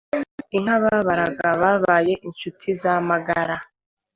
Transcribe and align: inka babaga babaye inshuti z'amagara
inka 0.57 0.75
babaga 0.83 1.47
babaye 1.61 2.13
inshuti 2.27 2.67
z'amagara 2.81 3.55